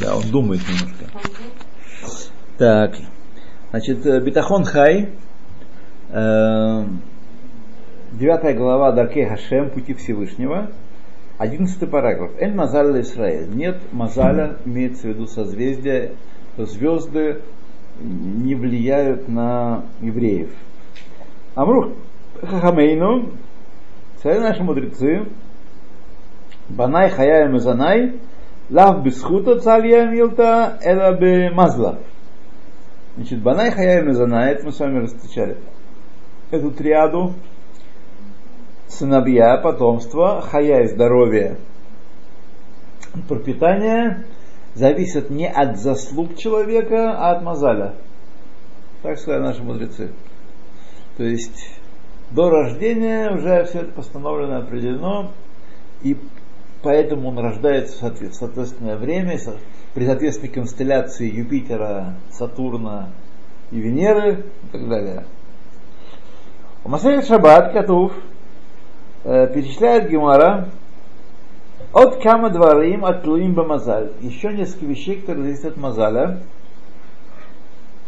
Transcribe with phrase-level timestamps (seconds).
[0.00, 1.06] Да, он думает немножко.
[2.58, 2.96] Так,
[3.70, 5.10] значит, э, Битахон Хай,
[6.10, 6.84] э,
[8.12, 10.70] девятая глава Даркей Хашем, Пути Всевышнего,
[11.38, 12.32] одиннадцатый параграф.
[12.38, 13.48] Эль Мазаля Исраэль.
[13.54, 16.12] Нет Мазаля, имеется в виду созвездие,
[16.56, 17.42] звезды
[18.00, 20.50] не влияют на евреев.
[21.54, 21.92] Амрух
[22.40, 23.32] Хахамейну,
[24.22, 25.26] цари наши мудрецы,
[26.68, 28.14] Банай Хаяя Мазанай,
[28.70, 31.98] Лав бисхута цалья милта, эла бы мазла.
[33.16, 35.56] Значит, Банай Хаяя Мазанай, это мы с вами встречали.
[36.50, 37.34] Эту триаду
[38.88, 41.58] сыновья, потомство, хая здоровье,
[43.28, 44.24] пропитание
[44.74, 47.94] зависит не от заслуг человека, а от мазаля.
[49.02, 50.10] Так сказали наши мудрецы.
[51.16, 51.78] То есть
[52.30, 55.30] до рождения уже все это постановлено, определено,
[56.02, 56.16] и
[56.84, 59.38] поэтому он рождается в соответственное время,
[59.94, 63.08] при соответственной констелляции Юпитера, Сатурна
[63.70, 65.24] и Венеры и так далее.
[66.84, 68.12] У Масахет Шаббат Катув
[69.24, 70.68] э, перечисляет Гемара
[71.94, 74.12] от кама дворим от луим бамазаль.
[74.20, 76.40] Еще несколько вещей, которые зависят от мазаля.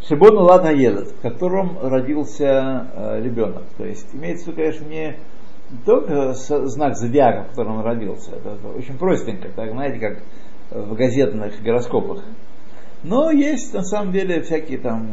[0.07, 3.63] Шибон Улад Хаедат, в котором родился э, ребенок.
[3.77, 5.17] То есть имеется в конечно, не
[5.85, 8.31] только знак зодиака, в котором он родился.
[8.31, 10.19] Это, очень простенько, так знаете, как
[10.71, 12.23] в газетных гороскопах.
[13.03, 15.07] Но есть на самом деле всякие там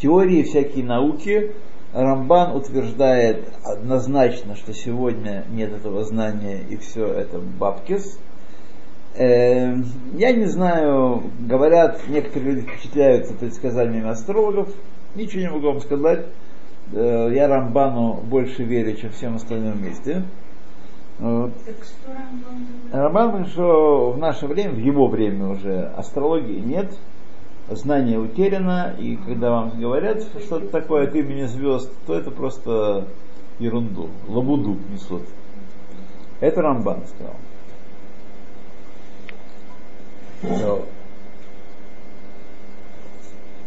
[0.00, 1.52] теории, всякие науки.
[1.92, 8.18] Рамбан утверждает однозначно, что сегодня нет этого знания и все это бабкис.
[9.16, 9.76] Э,
[10.14, 14.68] я не знаю, говорят, некоторые люди впечатляются предсказаниями астрологов.
[15.14, 16.26] Ничего не могу вам сказать.
[16.96, 20.22] Э, я Рамбану больше верю, чем всем остальным вместе.
[21.18, 21.50] Вот.
[22.92, 26.96] Рамбан говорит, что в наше время, в его время уже астрологии нет,
[27.68, 33.08] знание утеряно, и когда вам говорят что-то такое от имени звезд, то это просто
[33.58, 35.22] ерунду, лабуду несут.
[36.38, 37.34] Это Рамбан сказал.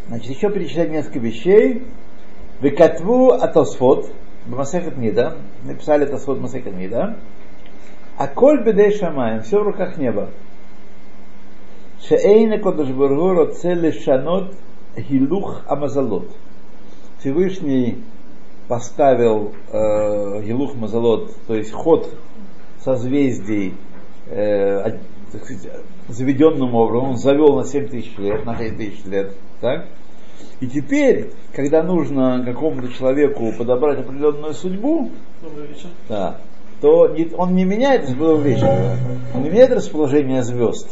[0.07, 1.83] Значит, еще перечислять несколько вещей.
[2.61, 4.09] Векатву атосфот,
[4.45, 7.17] Бамасехет Нида, написали Атосфот Масехет Нида,
[8.17, 10.29] а коль бедей шамаем, все в руках неба.
[12.01, 14.55] Шеэйна кодыш бургуро цели шанот
[14.97, 16.29] хилух амазалот.
[17.19, 18.03] Всевышний
[18.67, 22.09] поставил э, Елух Мазалот, то есть ход
[22.83, 23.75] созвездий
[24.27, 24.97] э,
[26.07, 29.87] заведенным образом, он завел на 7 тысяч лет, на 6 тысяч лет, так?
[30.59, 35.11] И теперь, когда нужно какому-то человеку подобрать определенную судьбу,
[36.09, 36.37] да,
[36.81, 40.89] то он не меняет он не меняет расположение звезд,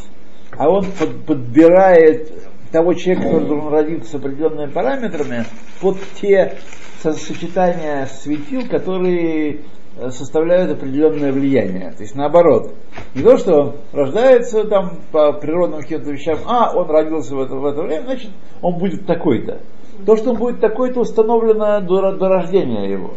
[0.52, 2.32] а он под, подбирает
[2.72, 5.46] того человека, который должен родиться с определенными параметрами,
[5.82, 6.58] под те
[7.02, 9.62] сочетания светил, которые
[10.10, 11.92] составляют определенное влияние.
[11.92, 12.74] То есть наоборот.
[13.14, 17.66] Не то, что рождается там по природным каким-то вещам, а он родился в это, в
[17.66, 19.62] это время, значит он будет такой-то.
[20.06, 23.14] То, что он будет такой-то, установлено до, до рождения его.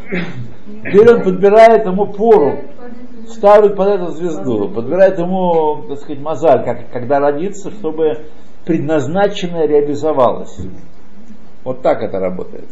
[0.85, 2.61] Теперь он подбирает ему пору,
[3.27, 8.27] ставит под эту звезду, подбирает ему, так сказать, мозаль, как, когда родится, чтобы
[8.65, 10.57] предназначенное реализовалось.
[11.65, 12.67] Вот так это работает.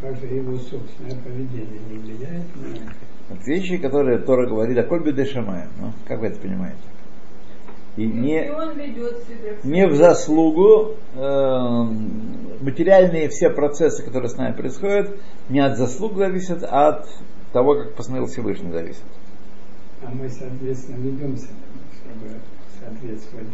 [0.00, 2.92] Как же его собственное поведение не влияет на...
[3.28, 5.68] Вот вещи, которые Тора говорит, а коль бедешамая.
[5.80, 6.78] Ну, как вы это понимаете?
[7.96, 8.48] И не,
[9.64, 11.82] не в заслугу э,
[12.60, 17.08] материальные все процессы, которые с нами происходят, не от заслуг зависят, а от
[17.52, 19.02] того, как посмотрел Всевышний зависит.
[20.02, 21.54] А мы, соответственно, ведем себя,
[22.00, 22.36] чтобы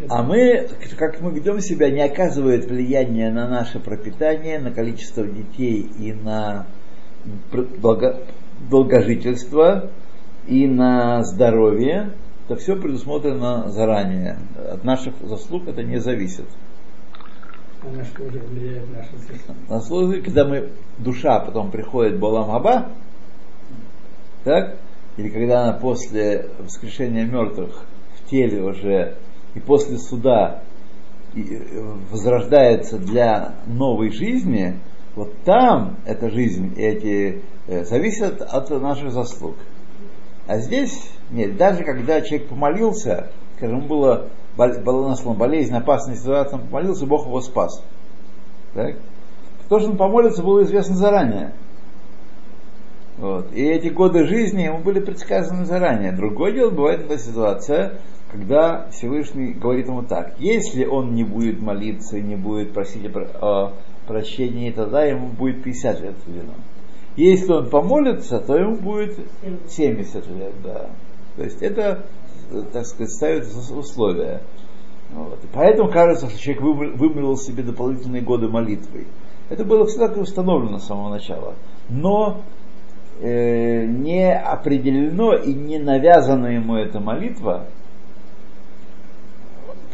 [0.08, 5.90] А мы, как мы ведем себя, не оказывает влияния на наше пропитание, на количество детей
[5.98, 6.66] и на
[7.80, 8.20] долго,
[8.70, 9.90] долгожительство,
[10.46, 12.12] и на здоровье,
[12.46, 14.38] это все предусмотрено заранее.
[14.56, 16.46] От наших заслуг это не зависит.
[17.82, 19.58] А на что же влияет наша заслуга?
[19.68, 20.68] На заслуги, когда мы,
[20.98, 22.90] душа потом приходит Балам Аба,
[24.44, 24.76] так,
[25.16, 27.84] или когда она после воскрешения мертвых
[28.18, 29.16] в теле уже
[29.54, 30.62] и после суда
[31.34, 31.40] э,
[32.10, 34.78] возрождается для новой жизни,
[35.14, 39.56] вот там эта жизнь, эти э, зависят от наших заслуг.
[40.46, 46.66] А здесь нет, даже когда человек помолился, скажем, было, была наслана болезнь, опасная ситуация, он
[46.66, 47.82] помолился, Бог его спас.
[48.74, 48.96] Так?
[49.68, 51.54] То, что он помолится, было известно заранее.
[53.16, 53.52] Вот.
[53.52, 56.12] И эти годы жизни ему были предсказаны заранее.
[56.12, 57.98] Другое дело, бывает эта ситуация,
[58.34, 63.08] когда Всевышний говорит ему так, если он не будет молиться и не будет просить
[63.40, 63.74] о
[64.08, 66.54] прощении, тогда ему будет 50 лет введено.
[67.16, 69.16] Если он помолится, то ему будет
[69.68, 70.90] 70 лет, да.
[71.36, 72.06] То есть это,
[72.72, 74.42] так сказать, ставится условия.
[75.12, 75.38] Вот.
[75.44, 76.62] И поэтому кажется, что человек
[76.98, 79.06] вымолил себе дополнительные годы молитвы.
[79.48, 81.54] Это было всегда установлено с самого начала.
[81.88, 82.42] Но
[83.20, 87.66] э, не определено и не навязана ему эта молитва,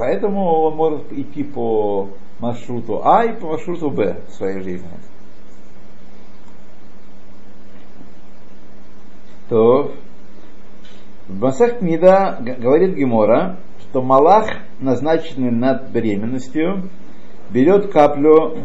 [0.01, 2.09] поэтому он может идти по
[2.39, 4.89] маршруту А и по маршруту Б в своей жизни.
[9.51, 9.93] То
[11.29, 14.47] в Масах Нида говорит Гемора, что Малах,
[14.79, 16.89] назначенный над беременностью,
[17.51, 18.57] берет каплю,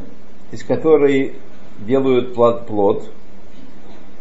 [0.52, 1.36] из которой
[1.80, 3.12] делают плод, плод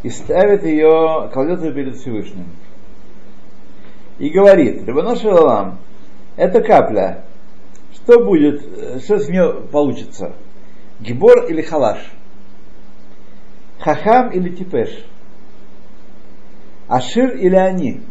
[0.03, 2.47] и ставит ее, кладет ее перед Всевышним.
[4.19, 5.79] И говорит, Рабанош Лалам,
[6.37, 7.25] эта капля,
[7.93, 8.63] что будет,
[9.03, 10.33] что с нее получится?
[11.01, 11.99] Гибор или халаш?
[13.79, 15.05] Хахам или типеш?
[16.89, 18.03] Ашир или они?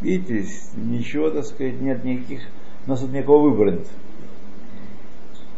[0.00, 2.42] Видите, ничего, так сказать, нет никаких,
[2.86, 3.86] у нас тут никакого выбора нет.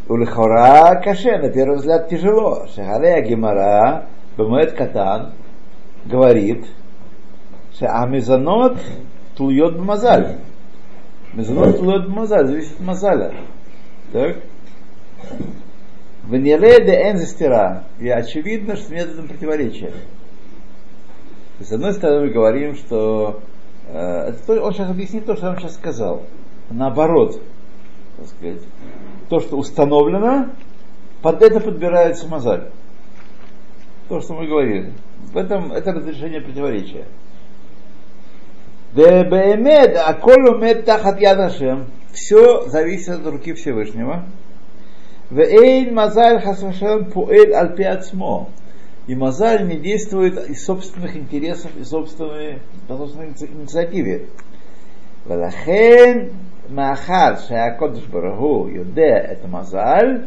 [0.09, 2.67] Улихора каше, на первый взгляд, тяжело.
[2.75, 4.07] Шахарея гемара,
[4.37, 5.35] бемуэт катан,
[6.05, 6.67] говорит,
[7.75, 8.79] что а мезонот
[9.37, 10.39] тлует бмазаль.
[11.33, 13.35] Мезонот тлует бмазаль, зависит от мазаля.
[14.13, 14.39] Так?
[16.25, 17.85] В нереде энзестера.
[17.99, 19.93] И очевидно, что нет этом противоречия.
[21.61, 23.43] С одной стороны, мы говорим, что
[23.89, 23.99] э,
[24.29, 26.23] это то, он сейчас объяснит то, что я вам сейчас сказал.
[26.71, 27.41] Наоборот,
[28.17, 28.63] так сказать,
[29.29, 30.51] то, что установлено,
[31.23, 32.71] под это подбирается мозаль.
[34.09, 34.93] То, что мы говорили.
[35.33, 37.05] В этом это разрешение противоречия.
[38.94, 41.86] Дебемед, аколу мед тахат ядашем.
[42.14, 44.26] Все зависит от руки Всевышнего.
[45.30, 48.50] Вейн мазаль хасвашем пуэль аль пиацмо.
[49.08, 54.26] И Мазаль не действует из собственных интересов и собственной, по собственной инициативе.
[55.28, 56.28] ולכן,
[56.70, 60.18] מאחר שהקודש ברוך הוא יודע את המזל,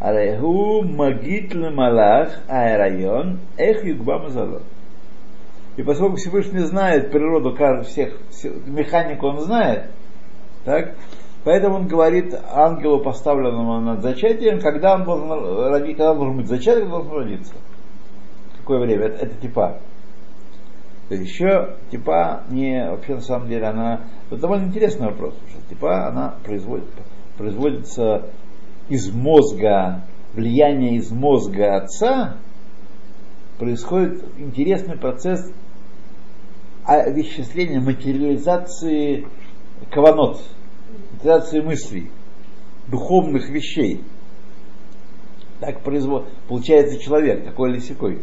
[0.00, 4.58] הרי הוא מגיד למלאך ההיריון איך יוגבה מזלו.
[5.77, 9.91] И поскольку Всевышний знает природу всех, всех механику он знает,
[10.63, 10.95] так,
[11.43, 16.47] поэтому он говорит ангелу, поставленному над зачатием, когда он должен родить, когда он должен быть
[16.47, 17.53] зачат, когда должен родиться
[18.65, 19.77] какое время, это, это типа.
[21.07, 24.01] То есть еще типа не вообще на самом деле она.
[24.31, 26.89] Это довольно интересный вопрос, потому что типа она производит,
[27.37, 28.29] производится
[28.89, 30.01] из мозга,
[30.33, 32.37] влияние из мозга отца,
[33.59, 35.53] происходит интересный процесс
[36.85, 39.27] овеществления, материализации
[39.91, 40.41] каванот,
[41.13, 42.11] материализации мыслей,
[42.87, 44.03] духовных вещей.
[45.59, 46.27] Так производ...
[46.47, 48.21] получается человек, такой или секой.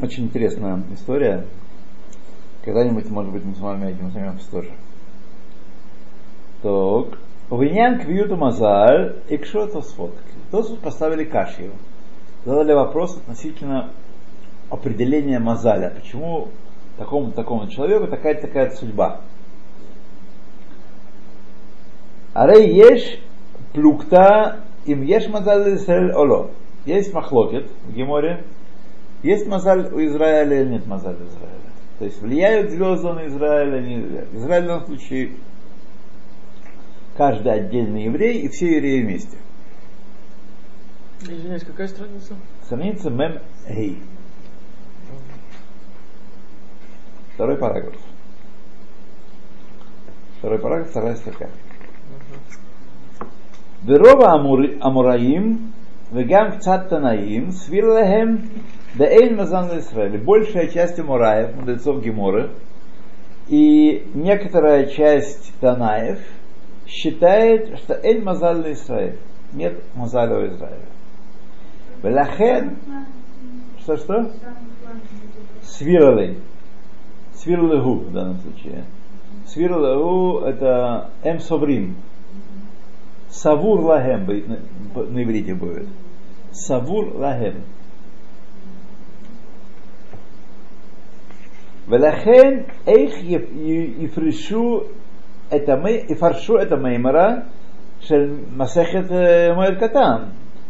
[0.00, 1.46] Очень интересная история.
[2.64, 4.70] Когда-нибудь, может быть, мы с вами этим займемся тоже.
[6.62, 7.18] Так.
[7.50, 10.18] Увинян квиюту мазаль и кшото сфотки.
[10.50, 11.72] Тосус поставили кашью.
[12.44, 13.90] Задали вопрос относительно
[14.70, 15.90] определения мазаля.
[15.90, 16.48] Почему
[16.96, 19.20] такому такому человеку такая такая судьба?
[22.34, 23.20] Арей еш
[23.72, 26.50] плюкта им еш мазаль Израиль оло.
[26.84, 28.44] Есть махлокет в Геморе,
[29.22, 31.58] есть мозаль у Израиля или нет мозаль у Израиля?
[31.98, 34.32] То есть влияют звезды на Израиль или не влияют?
[34.32, 35.32] Израиль в данном случае
[37.16, 39.36] каждый отдельный еврей и все евреи вместе.
[41.20, 42.36] Извиняюсь, какая страница?
[42.64, 43.98] Страница Мем Эй.
[47.38, 47.94] Второй параграф.
[50.38, 51.48] Второй параграф, вторая строка.
[53.82, 55.72] Берова Амураим,
[56.10, 58.50] Вегам Кцат Танаим, Свирлахем
[58.94, 60.18] да Эйн Мазан Израиль.
[60.18, 62.50] Большая часть Мураев, мудрецов Геморы,
[63.46, 66.18] и некоторая часть Танаев
[66.88, 69.16] считает, что Эль Мазаль Израиль.
[69.52, 70.88] Нет Мазаля у Израиля.
[72.02, 72.78] Велахен,
[73.78, 74.32] что-что?
[75.62, 76.38] Свирлей.
[77.37, 78.85] Свирлегу в данном случае.
[79.47, 81.95] Свирлегу это Эм Соврим.
[83.29, 84.25] Савур Лагем
[84.95, 85.87] на иврите будет.
[86.51, 87.63] Савур Лагем.
[91.87, 93.13] ולכן איך
[93.99, 94.81] יפרשו
[95.55, 97.29] את המי, יפרשו את המימרה
[97.99, 99.11] של מסכת
[99.55, 100.23] מועד קטן.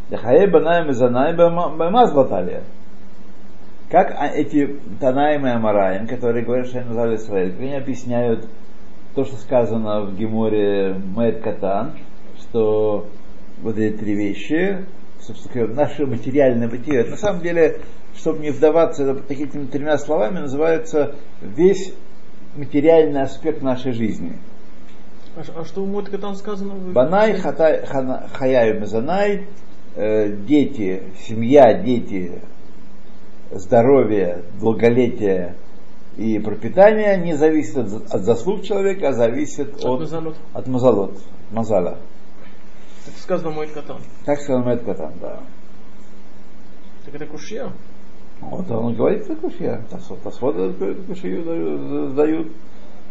[0.09, 2.61] Дахае банаем и занай бамаз баталия.
[3.90, 8.46] Как а- эти Танаим и Амараим, которые говорят, что они назвали Израиль, как они объясняют
[9.14, 11.92] то, что сказано в Геморе Мэд Катан,
[12.38, 13.06] что
[13.62, 14.84] вот эти три вещи,
[15.20, 17.80] собственно говоря, наше материальное бытие, на самом деле,
[18.14, 21.94] чтобы не вдаваться такими тремя словами, называется весь
[22.56, 24.36] материальный аспект нашей жизни.
[25.34, 26.74] А, а что в Мэд Катан сказано?
[26.92, 29.46] Банай, хатай, хана, хаяю мезанай,
[29.96, 32.42] э, дети, семья, дети,
[33.50, 35.54] здоровье, долголетие
[36.16, 40.36] и пропитание не зависит от, от заслуг человека, а зависит От от, мазалот.
[40.52, 41.18] от мазалот,
[41.50, 41.98] мазала.
[43.06, 43.98] Так сказано Мэд Катан.
[44.24, 45.40] Так сказал Мэт Катан, да.
[47.04, 47.72] Так это кушья.
[48.40, 49.82] Вот он говорит, это кушья.
[49.90, 52.52] Тасвот эту кушью дают-.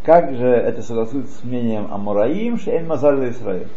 [0.04, 3.68] Как же это согласуется с мнением Амураим, что Эйн Мазаль Израиль?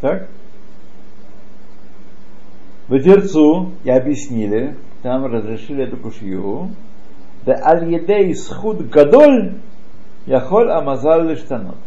[0.00, 0.28] Так?
[2.92, 6.72] В Дерцу и объяснили, там разрешили эту кушью,
[7.46, 9.54] да аль едей схуд гадоль
[10.26, 11.78] яхоль амазал лиштанот.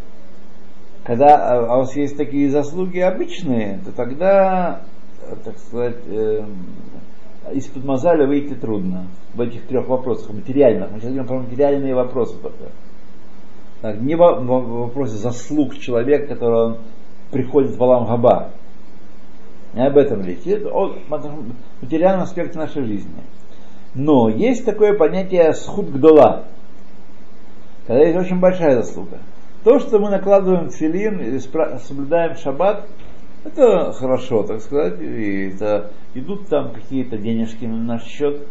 [1.04, 4.82] Когда а, а у вас есть такие заслуги обычные, то тогда,
[5.44, 6.56] так сказать, эм,
[7.54, 10.90] из-под мозаля выйти трудно в этих трех вопросах материальных.
[10.90, 12.72] Мы сейчас говорим про материальные вопросы только.
[13.84, 16.78] Так, не в вопросе заслуг человека, который он
[17.30, 18.54] приходит в Алам Габа.
[19.76, 20.48] Не об этом речь.
[20.48, 20.96] Это о
[21.82, 23.12] материальном аспекте нашей жизни.
[23.94, 26.46] Но есть такое понятие схуд гдола,
[27.86, 29.20] когда есть очень большая заслуга.
[29.64, 31.40] То, что мы накладываем филин
[31.80, 32.88] соблюдаем шаббат,
[33.44, 38.48] это хорошо, так сказать, и это идут там какие-то денежки на наш счет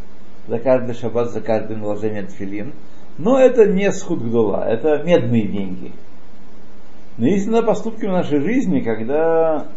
[0.47, 2.75] за каждый шаббат, за каждое наложение тфилин.
[3.16, 5.93] Но это не схудгдула, это медные деньги.
[7.16, 9.69] Но есть иногда поступки в нашей жизни, когда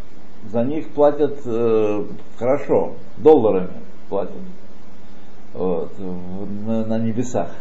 [0.51, 2.03] за них платят э,
[2.37, 4.35] хорошо, долларами платят
[5.53, 7.51] вот, на, на небесах.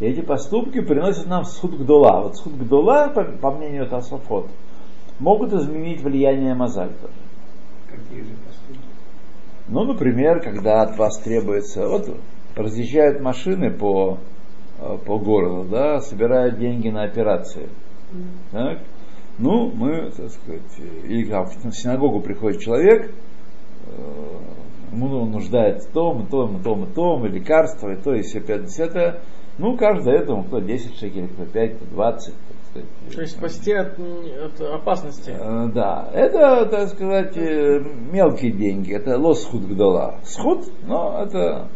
[0.00, 2.22] И эти поступки приносят нам схудгдула.
[2.22, 4.48] Вот схудгдула, по, по мнению Тасофот,
[5.18, 7.14] могут изменить влияние мозаль тоже.
[7.88, 8.82] Какие же поступки?
[9.68, 12.08] Ну, например, когда от вас требуется, вот
[12.54, 14.18] разъезжают машины по,
[14.80, 17.68] э, по городу, да, собирают деньги на операции.
[18.52, 18.78] Так?
[19.38, 20.62] Ну, мы, так сказать,
[21.04, 23.10] или как в синагогу приходит человек,
[23.86, 24.36] э,
[24.92, 28.14] ему он нуждается в том, и том, и том, и том, и лекарства, и то,
[28.14, 29.20] и все, пятое, десятое.
[29.58, 32.88] Ну, каждый этому, кто 10 шекелей, кто 5, кто 20, так сказать.
[33.14, 35.30] То есть спасти от, от опасности.
[35.30, 40.16] Э, Да, это, так сказать, э, мелкие деньги, это лос схуд гдола.
[40.24, 41.68] Схуд, но это...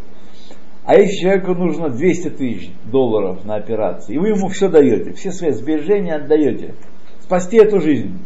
[0.85, 5.31] А если человеку нужно 200 тысяч долларов на операцию, и вы ему все даете, все
[5.31, 6.75] свои сбережения отдаете,
[7.31, 8.19] спасти эту жизнь,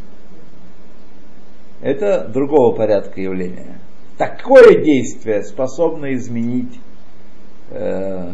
[1.83, 3.79] это другого порядка явления.
[4.17, 6.81] Такое действие способно изменить
[7.69, 8.33] э,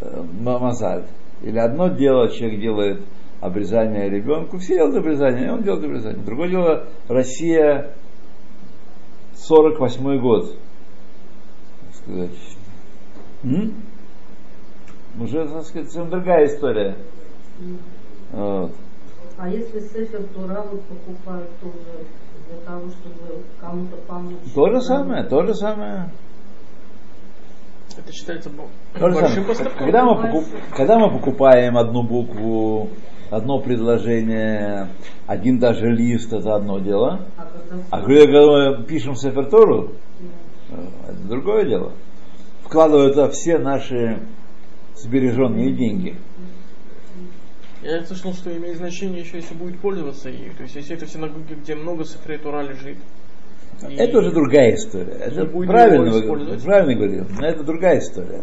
[0.00, 1.04] э, мазаль.
[1.42, 3.02] Или одно дело человек делает
[3.40, 6.24] обрезание ребенку, все делают обрезание, он делает обрезание.
[6.24, 7.92] Другое дело, Россия
[9.36, 10.56] 48 год,
[11.86, 12.56] так сказать.
[13.44, 13.74] М?
[15.20, 16.96] Уже, так сказать, совсем другая история.
[18.32, 18.72] Вот.
[19.42, 22.04] А если Сефер Тура вот покупают тоже
[22.46, 24.36] для того, чтобы кому-то помочь?
[24.54, 26.10] То же самое, то же самое.
[27.96, 28.50] Это считается
[29.00, 29.78] большим поступком.
[29.78, 32.90] Когда мы, покуп- когда мы покупаем одну букву,
[33.30, 34.88] одно предложение,
[35.26, 37.20] один даже лист, это одно дело.
[37.38, 39.92] А когда А когда мы пишем Сефертору,
[40.70, 41.92] это другое дело.
[42.64, 44.18] Вкладывают туда все наши
[44.96, 46.16] сбереженные деньги.
[47.82, 50.54] Я слышал, что имеет значение еще, если будет пользоваться ею.
[50.54, 52.98] То есть, если это в синагоге, где много сефрей Тура лежит.
[53.88, 55.12] и- Это уже другая история.
[55.12, 56.10] Это будет правильно,
[56.62, 58.42] правильно говорил, но это другая история.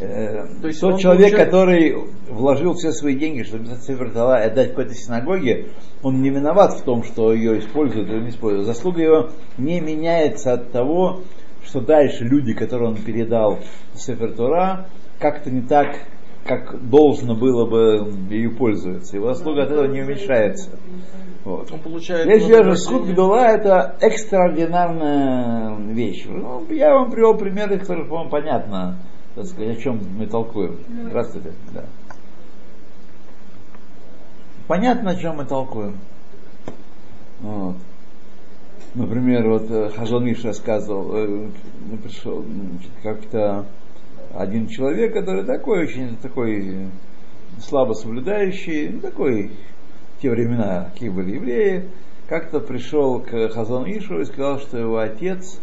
[0.00, 1.96] Э, То есть Тот человек, получает- который
[2.28, 3.64] вложил все свои деньги, чтобы
[4.10, 5.68] Тора и отдать какой-то синагоге,
[6.02, 8.66] он не виноват в том, что ее используют или не используют.
[8.66, 11.20] Заслуга его не меняется от того,
[11.64, 13.60] что дальше люди, которые он передал
[14.36, 14.88] Тора,
[15.20, 15.96] как-то не так,
[16.44, 19.16] как должно было бы ею пользоваться.
[19.16, 20.70] Его заслуга от этого не уменьшается.
[21.44, 21.70] Вот.
[21.72, 22.26] Он получает...
[22.28, 23.12] Если много же схуд рождения.
[23.14, 26.24] гдула это экстраординарная вещь.
[26.26, 28.98] Ну, я вам привел примеры, которые, по-моему, понятно,
[29.34, 30.78] так сказать, о чем мы толкуем.
[31.08, 31.52] Здравствуйте.
[31.74, 31.84] Да.
[34.68, 35.98] Понятно, о чем мы толкуем.
[37.40, 37.76] Вот.
[38.94, 41.48] Например, вот э, Хазон Иш рассказывал, э,
[41.90, 43.64] ну, пришел м, как-то
[44.34, 46.88] один человек, который такой очень такой
[47.60, 49.50] слабо соблюдающий, ну, такой
[50.16, 51.88] в те времена, какие были евреи,
[52.28, 55.60] как-то пришел к Хазон Ишу и сказал, что его отец,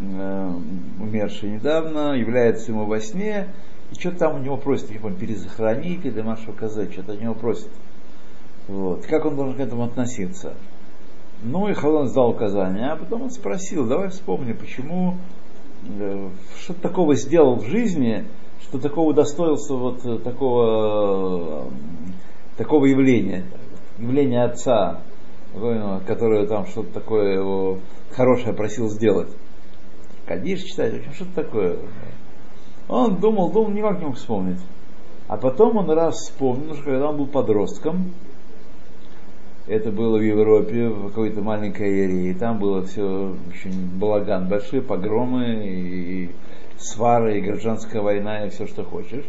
[0.00, 0.52] э,
[1.00, 3.48] умерший недавно, является ему во сне,
[3.90, 7.34] и что там у него просит, я помню, перезахоронить или Машу Казе, что-то у него
[7.34, 7.70] просит.
[8.68, 9.04] Вот.
[9.06, 10.54] Как он должен к этому относиться?
[11.42, 15.16] Ну и Халон сдал указания, а потом он спросил, давай вспомни, почему,
[15.82, 18.26] э, что ты такого сделал в жизни,
[18.62, 21.70] что такого удостоился вот э, такого, э,
[22.56, 23.44] такого явления,
[23.98, 25.00] явления отца,
[26.06, 27.78] который там что-то такое его
[28.12, 29.28] хорошее просил сделать.
[30.26, 31.76] Кадиш читать, в общем, что-то такое.
[32.88, 34.60] Он думал, думал, никак не мог вспомнить.
[35.26, 38.12] А потом он раз вспомнил, что когда он был подростком,
[39.70, 44.82] это было в Европе, в какой-то маленькой эре, и там было все очень балаган, большие
[44.82, 46.30] погромы, и
[46.76, 49.24] свары, и гражданская война, и все, что хочешь.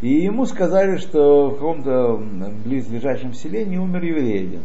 [0.00, 2.16] И ему сказали, что в каком-то
[2.64, 4.62] близлежащем селении умер еврей один.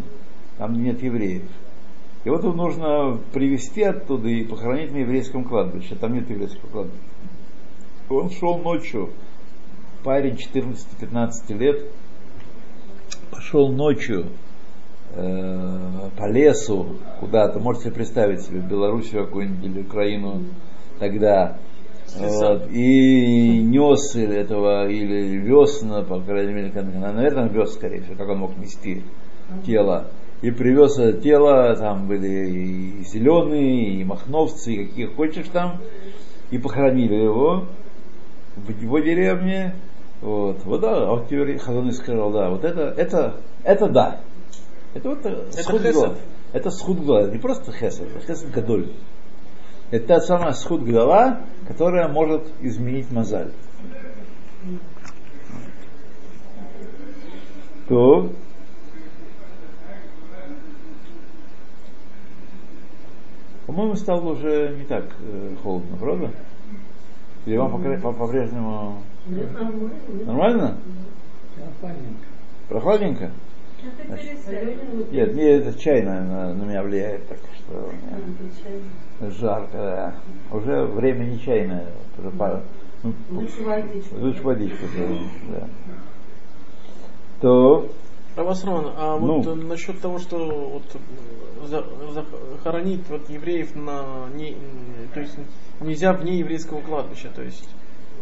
[0.57, 1.43] Там нет евреев.
[2.23, 5.95] И вот его нужно привезти оттуда и похоронить на еврейском кладбище.
[5.95, 7.03] Там нет еврейского кладбища.
[8.09, 9.09] Он шел ночью,
[10.05, 11.81] парень 14-15 лет,
[13.31, 14.27] пошел ночью
[15.15, 20.41] э, по лесу куда-то, можете себе представить себе, Белоруссию какую-нибудь или Украину
[20.99, 21.57] тогда,
[22.15, 28.39] вот, и нес этого, или вез, по крайней мере, наверное, вез, скорее всего, как он
[28.39, 29.03] мог нести
[29.65, 30.07] тело.
[30.41, 35.77] И привез это тело, там были и зеленые, и махновцы, и какие хочешь там,
[36.51, 37.63] и похоронили его
[38.57, 39.73] в его деревне.
[40.21, 41.29] Вот, вот да, а вот
[41.61, 44.19] Хазан сказал, да, вот это, это, это да.
[44.93, 45.81] Это вот Это схуд.
[46.53, 47.31] Это схуд гдола.
[47.31, 48.91] Не просто хесед, а хесед гадоль.
[49.91, 53.51] Это та самая схуд гдола, которая может изменить мозаль.
[57.87, 58.31] То.
[63.65, 66.31] По-моему, стало уже не так э, холодно, правда?
[67.45, 69.89] Или вам покра- по- по-прежнему Нет, нормально,
[70.25, 70.77] нормально?
[71.55, 72.25] Прохладненько.
[72.69, 73.31] Прохладненько?
[74.09, 74.15] А
[75.11, 80.15] Нет, не это чай на, на, меня влияет, так что у меня жарко, да.
[80.55, 81.87] Уже время не чайное.
[82.17, 82.63] уже пара-
[83.03, 84.15] ну, Лучше водичку.
[84.17, 85.59] лучше водичку, да.
[85.59, 85.67] да.
[87.41, 87.89] То,
[88.97, 89.41] а Ну.
[89.41, 90.37] вот э, насчет того, что
[90.69, 90.83] вот
[91.67, 94.55] за- захоронить вот евреев на не,
[95.13, 95.37] то есть
[95.81, 97.69] нельзя вне еврейского кладбища, то есть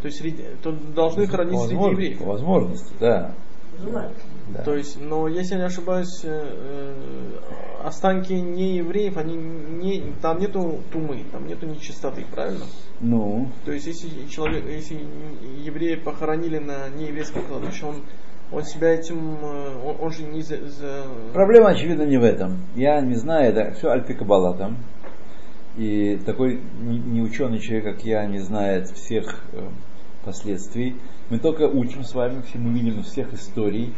[0.00, 0.20] то есть
[0.62, 2.18] то должны хоронить среди евреев.
[2.18, 3.32] по возможности, да.
[3.78, 4.12] Желательно.
[4.54, 4.62] Да.
[4.62, 10.38] То есть, но если я не ошибаюсь, э, э, останки не евреев, они не, там
[10.40, 12.64] нету тумы, там нету нечистоты, правильно?
[13.00, 15.00] Ну, То есть, если человек, если
[15.64, 18.02] еврея похоронили на нееврейском кладбище, он,
[18.52, 22.58] он себя этим, э, он, он же не за, за- Проблема, очевидно, не в этом.
[22.74, 24.76] Я не знаю, это все альпикабала там.
[25.76, 29.66] И такой не, не ученый человек, как я, не знает всех э,
[30.24, 30.96] последствий.
[31.30, 33.94] Мы только учим с вами, все мы видим из всех историй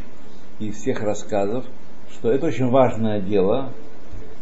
[0.59, 1.65] и всех рассказов,
[2.11, 3.71] что это очень важное дело,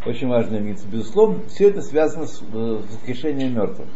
[0.06, 0.88] очень важная миссия.
[0.92, 3.88] Безусловно, все это связано с, э, воскрешением мертвых.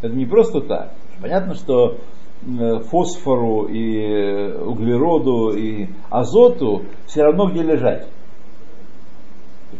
[0.00, 0.92] Это не просто так.
[1.20, 1.98] Понятно, что
[2.46, 8.08] э, фосфору и э, углероду и азоту все равно где лежать.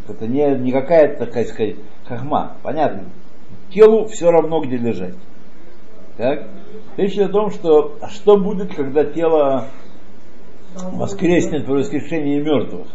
[0.09, 2.57] Это не, не какая-то, такая сказать, хахма.
[2.63, 3.05] Понятно.
[3.71, 5.15] Телу все равно где лежать.
[6.17, 6.49] Так?
[6.97, 9.67] Речь идет о том, что что будет, когда тело
[10.77, 12.87] воскреснет по воскрешении мертвых.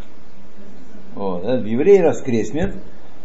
[1.15, 2.75] Вот, да, еврей воскреснет.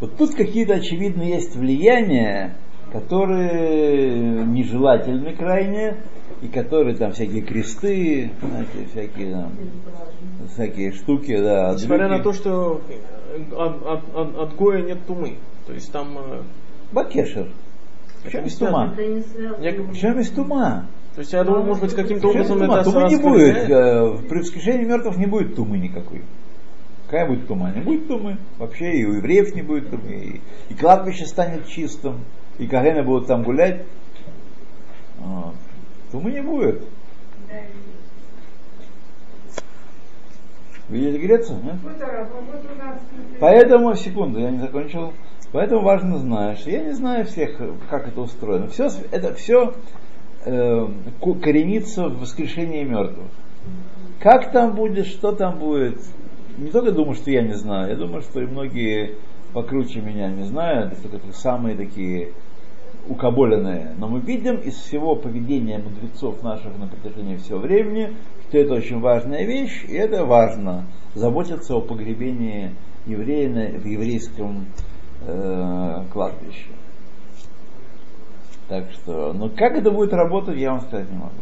[0.01, 2.55] Вот тут какие-то очевидно есть влияния,
[2.93, 5.97] которые нежелательны крайне,
[6.41, 9.53] и которые там всякие кресты, знаете, всякие там,
[10.53, 11.73] всякие штуки, да.
[11.75, 12.81] Несмотря на то, что
[13.53, 15.37] от, от- от- от Гоя нет тумы.
[15.67, 16.43] То есть там э,
[16.93, 17.49] Бакешер.
[18.25, 18.93] Причем не из тума?
[19.61, 20.87] Я- Причем из тума?
[21.15, 22.75] То есть я думаю, может быть, каким-то образом тума?
[22.79, 23.57] это Тумы не будет.
[23.69, 26.23] э, При воскрешении мертвых не будет тумы никакой.
[27.07, 27.71] Какая будет тума?
[27.75, 28.39] Не будет тумы.
[28.59, 30.11] Вообще и у евреев не будет тумы.
[30.11, 30.41] И,
[30.73, 32.21] и кладбище станет чистым.
[32.59, 33.83] И Кагэны будут там гулять.
[35.19, 35.55] Вот.
[36.11, 36.83] Тумы не будет.
[40.89, 41.55] Вы едете греться?
[41.55, 41.77] Нет?
[43.39, 45.13] Поэтому, секунду, я не закончил.
[45.53, 48.69] Поэтому важно что я не знаю всех, как это устроено.
[48.69, 49.75] Все, это все
[50.45, 50.87] э,
[51.43, 53.29] коренится в воскрешении мертвых.
[54.21, 55.99] Как там будет, что там будет,
[56.59, 59.17] не только думаю, что я не знаю, я думаю, что и многие
[59.53, 62.31] покруче меня не знают, это как самые такие
[63.09, 63.95] укаболенные.
[63.99, 68.15] Но мы видим из всего поведения мудрецов наших на протяжении всего времени,
[68.49, 72.71] что это очень важная вещь, и это важно, заботиться о погребении
[73.07, 74.67] евреи на- в еврейском
[75.27, 76.69] э, кладбище.
[78.73, 81.35] Так что, ну как это будет работать, я вам сказать не могу.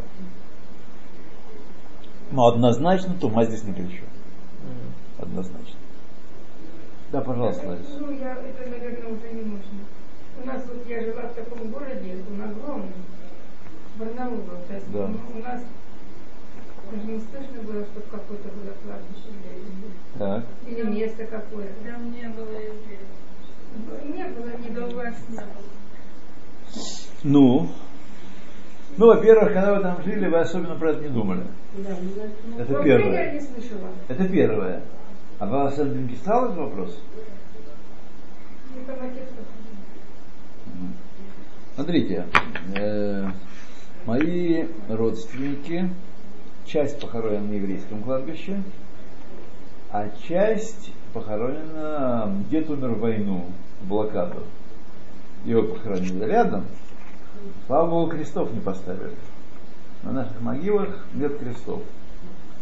[2.33, 4.05] Но однозначно тума здесь ни при чем.
[5.17, 5.79] Однозначно.
[7.13, 7.89] Да, пожалуйста, Лариса.
[8.01, 9.79] Ну, я, это, наверное, уже не нужно.
[10.43, 12.93] У нас вот я жила в таком городе, он огромный,
[13.97, 15.07] Барнаул, то есть Да.
[15.07, 15.63] ну, у нас
[16.91, 19.93] даже не слышно было, чтобы какое-то было кладбище для людей.
[20.19, 20.45] Так.
[20.67, 21.75] Или место какое-то.
[21.89, 23.07] Там не было евреев.
[24.17, 25.47] Не было, не До вас не было.
[27.23, 27.69] Ну,
[28.97, 31.45] ну, во-первых, когда вы там жили, вы особенно про это не думали.
[31.79, 33.33] Да, ну, значит, ну, Это Вообще я первое.
[33.33, 33.89] не слышала.
[34.09, 34.83] Это первое.
[35.39, 37.03] А вас это не интересовал этот вопрос?
[38.75, 38.85] Не.
[41.75, 42.27] Смотрите,
[42.77, 43.27] э,
[44.05, 45.89] мои родственники,
[46.67, 48.63] часть похоронена на еврейском кладбище,
[49.91, 53.47] а часть похоронена, дед умер в войну,
[53.81, 54.43] в блокаду.
[55.45, 56.65] Его похоронили рядом.
[57.67, 59.15] Слава Богу, крестов не поставили.
[60.03, 61.83] На наших могилах нет крестов.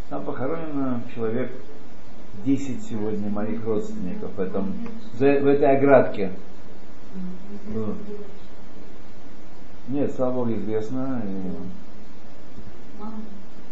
[0.09, 1.53] Там похоронено человек
[2.45, 4.75] 10 сегодня моих родственников в, этом,
[5.19, 6.33] в этой оградке.
[9.88, 11.23] Нет, слава Богу, известно.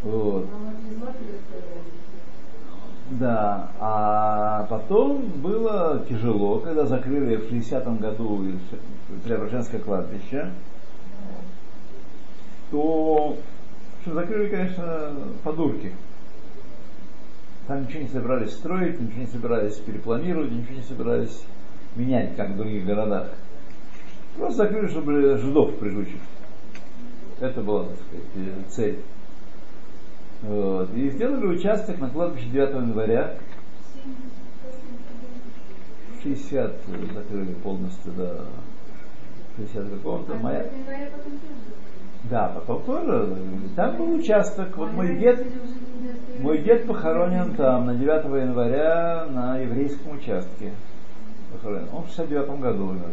[0.03, 0.47] Вот.
[3.11, 8.45] Да, а потом было тяжело, когда закрыли в 60-м году
[9.25, 10.51] Преображенское кладбище,
[12.71, 13.37] то
[14.03, 15.92] что закрыли, конечно, подурки.
[17.66, 21.42] Там ничего не собирались строить, ничего не собирались перепланировать, ничего не собирались
[21.97, 23.31] менять, как в других городах.
[24.37, 26.21] Просто закрыли, чтобы жидов прижучить.
[27.40, 28.99] Это была, так сказать, э, цель.
[30.42, 30.95] Вот.
[30.95, 33.37] И сделали участок на кладбище 9 января.
[36.23, 36.73] 60
[37.14, 38.12] закрыли полностью
[39.57, 40.35] до 60 какого-то.
[40.35, 40.66] Моя...
[42.25, 43.37] Да, потом тоже.
[43.77, 44.77] Там был участок.
[44.77, 45.47] Вот мой дед,
[46.40, 50.73] мой дед похоронен там на 9 января на еврейском участке.
[51.53, 51.88] Похоронен.
[51.92, 53.11] Он в 69 году умер.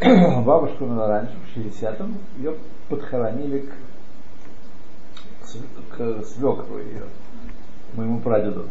[0.44, 2.18] Бабушка умерла раньше, в 60-м.
[2.38, 2.56] Ее
[2.88, 3.72] подхоронили к,
[5.96, 7.04] к свекру ее,
[7.94, 8.66] моему прадеду.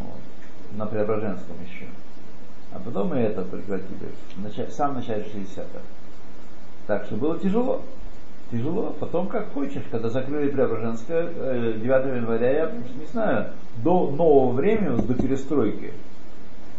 [0.00, 0.20] Вот.
[0.76, 1.86] На Преображенском еще.
[2.74, 4.10] А потом и это прекратили.
[4.36, 5.80] В, самом начале 60-х.
[6.86, 7.82] Так что было тяжело.
[8.50, 8.94] Тяжело.
[8.98, 9.82] Потом как хочешь.
[9.90, 15.92] Когда закрыли Преображенское, э, 9 января, я не знаю, до нового времени, до перестройки,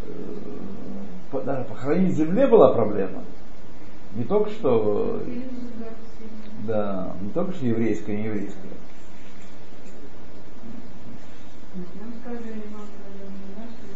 [0.06, 3.24] э, даже похоронить земле была проблема.
[4.16, 5.22] Не только что,
[6.68, 8.70] да, не только что еврейская, не еврейская.
[11.76, 13.90] Нам сказали, мама сказала, не наши,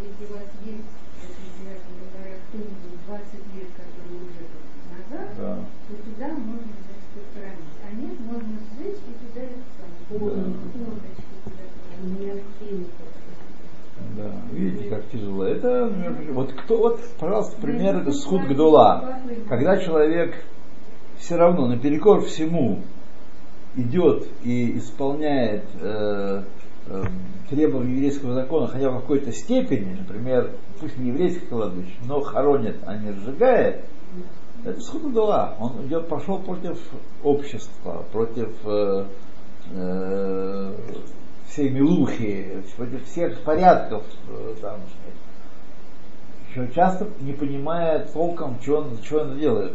[0.00, 0.88] если у вас есть,
[1.20, 4.42] если говорят, кто-нибудь 20 лет, который уже
[4.88, 5.58] назад, Да.
[5.60, 7.76] то туда можно значит, похоронить.
[7.84, 10.00] А нет, можно сжечь и туда это самое.
[10.08, 10.16] Да.
[10.16, 12.18] Урночки туда у положить.
[12.18, 12.86] меня фильм
[14.16, 15.44] Да, видите, как тяжело.
[15.44, 16.34] Это, между прочим,
[16.80, 19.20] вот пожалуйста, пример схуд Гдула.
[19.48, 20.34] Когда человек
[21.18, 22.80] все равно наперекор всему
[23.76, 26.42] идет и исполняет э,
[26.86, 27.04] э,
[27.50, 32.96] требования еврейского закона, хотя в какой-то степени, например, пусть не еврейское кладбище, но хоронит, а
[32.96, 33.84] не сжигает,
[34.64, 35.54] это схуд Гдула.
[35.60, 36.78] Он идет, пошел против
[37.22, 39.04] общества, против э,
[39.72, 40.74] э,
[41.48, 44.54] всей милухи, против всех порядков э,
[46.50, 49.74] Еще часто не понимая толком, что он, что он делает.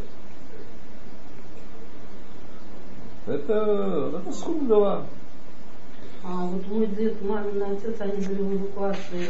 [3.27, 5.05] Это, это схуд дела.
[6.23, 9.29] А вот мой дед, мамин отец, они были в эвакуации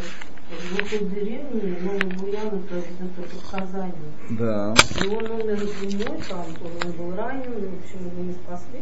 [0.49, 3.93] в глухой деревне, Новый Буян, это где-то под Казани.
[4.31, 4.73] Да.
[5.03, 6.45] И он умер зимой, там
[6.85, 8.81] он был ранен, в общем, его не спасли.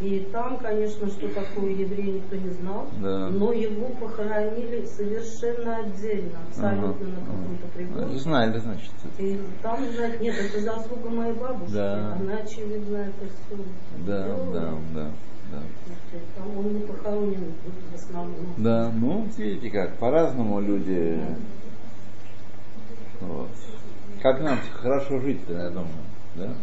[0.00, 2.88] И там, конечно, что такое еврей, никто не знал.
[3.02, 3.28] Да.
[3.28, 8.18] Но его похоронили совершенно отдельно, абсолютно на каком-то пригорке.
[8.18, 8.92] Знали, значит.
[9.18, 11.74] И там, знаете, нет, это заслуга моей бабушки.
[11.74, 12.14] Да.
[12.14, 13.62] Она, очевидно, это все
[14.06, 15.10] Да, да, да,
[15.52, 15.62] да.
[16.34, 17.52] Там он не похоронен
[17.92, 18.54] в основном.
[18.56, 21.20] Да, ну, видите как, по-разному люди.
[23.20, 23.50] Вот.
[24.22, 25.88] Как нам хорошо жить-то, я думаю,
[26.36, 26.54] да?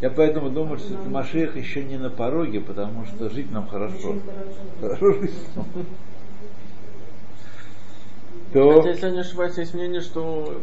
[0.00, 4.16] Я поэтому думаю, что Машех еще не на пороге, потому что жить нам хорошо.
[4.80, 5.12] Хорошо.
[5.12, 5.34] Жить.
[8.52, 10.60] То, Хотя, если я не ошибаюсь, есть мнение, что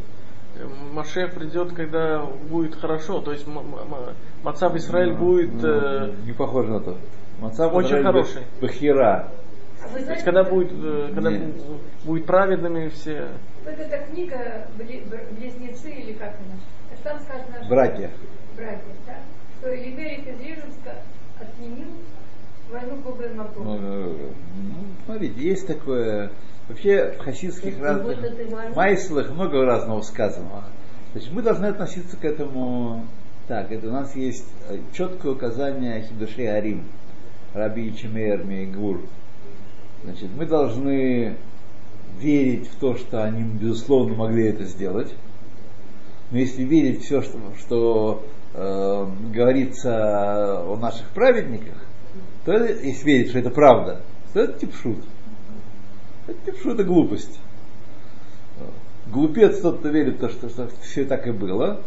[0.57, 3.21] э, Машех придет, когда будет хорошо.
[3.21, 3.45] То есть
[4.43, 5.63] Мацав Израиль будет...
[5.63, 6.97] э, не похоже на то.
[7.39, 8.41] Мацав очень Израиль хороший.
[8.59, 9.31] Бахира.
[9.83, 11.43] А То есть когда будет, э, когда Нет.
[12.03, 13.27] будет праведными все.
[13.63, 16.57] вот эта книга «Бле- бр- «Близнецы» или как она,
[17.03, 18.09] там сказано, что- Братья.
[18.57, 19.19] Братья, да,
[19.59, 20.95] что Елиберик из Рижинска
[21.39, 21.89] отменил
[22.71, 23.77] войну по Ну, Бермакону.
[23.79, 26.31] ну, смотрите, есть такое...
[26.67, 30.65] Вообще в хасидских Ну, разных вот майслах много разного сказанного.
[31.13, 33.05] Значит, мы должны относиться к этому
[33.47, 33.71] так.
[33.71, 36.83] Это у нас есть э, четкое указание Хидушей Арим,
[37.53, 38.99] Раби Ичимейр Мейгур.
[40.03, 41.37] Значит, мы должны
[42.19, 45.13] верить в то, что они, безусловно, могли это сделать.
[46.31, 48.25] Но если верить все, что, что
[48.57, 51.75] э, говорится о наших праведниках,
[52.43, 54.01] то если верить, что это правда,
[54.33, 54.97] то это типшут.
[56.27, 57.39] Это типшут, это глупость.
[59.07, 61.79] Глупец тот, кто верит, то, что, что все так и было.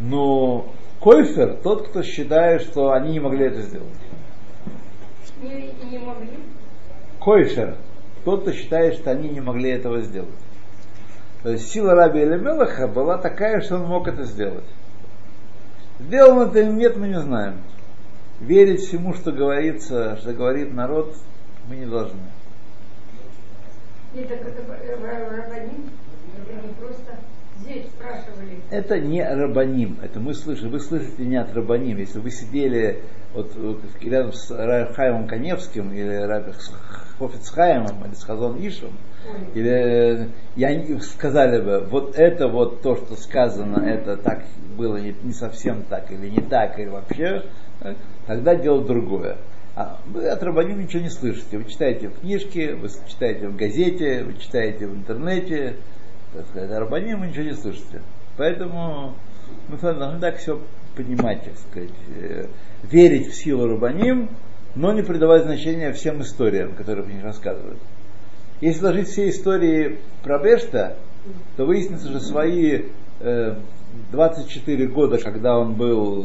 [0.00, 3.88] Но койфер тот, кто считает, что они не могли это сделать.
[5.42, 6.30] Не, не могли.
[7.18, 7.76] Койшер
[8.24, 10.30] тот, кто считает, что они не могли этого сделать.
[11.42, 14.64] То есть сила Раби Элемелаха была такая, что он мог это сделать.
[16.00, 17.58] Сделал он это или нет, мы не знаем.
[18.40, 21.16] Верить всему, что говорится, что говорит народ,
[21.68, 22.18] мы не должны.
[24.14, 25.90] Нет, так это ра- рабаним,
[26.36, 27.16] это не просто
[27.60, 28.60] здесь спрашивали.
[28.70, 31.98] Это не рабаним, это мы слышим, вы слышите не от рабаним.
[31.98, 33.00] Если вы сидели
[33.32, 33.52] вот,
[34.00, 36.16] рядом с Райхаемом Каневским или
[37.22, 38.92] Раби Хофицхаемом или с Хазон Ишем,
[39.54, 44.44] или э, я сказали бы, вот это вот то, что сказано, это так
[44.76, 47.44] было не, не совсем так, или не так, или вообще,
[47.80, 47.94] э,
[48.26, 49.36] тогда дело другое.
[49.74, 51.56] А вы от Рабаним ничего не слышите.
[51.56, 55.76] Вы читаете в книжке, вы читаете в газете, вы читаете в интернете.
[56.34, 58.02] Так сказать, а вы ничего не слышите.
[58.36, 59.14] Поэтому
[59.68, 60.60] мы должны так все
[60.94, 62.46] понимать, так сказать, э,
[62.82, 64.28] верить в силу Рабаним,
[64.74, 67.78] но не придавать значения всем историям, которые про них рассказывают.
[68.60, 70.96] Если сложить все истории про Бешта,
[71.56, 72.82] то выяснится, что свои
[73.20, 73.56] э,
[74.12, 76.22] 24 года, когда он был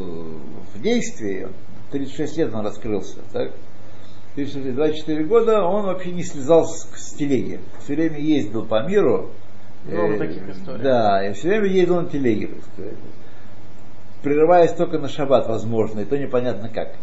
[0.74, 1.48] в действии,
[1.90, 3.52] 36 лет он раскрылся, так?
[4.36, 7.60] 36 лет, 24 года он вообще не слезал с, с телеги.
[7.82, 9.30] Все время ездил по миру.
[9.84, 10.82] Много Э, таких историй.
[10.82, 12.94] Да, и все время ездил на телеге, так сказать.
[14.22, 16.94] Прерываясь только на шаббат, возможно, и то непонятно как.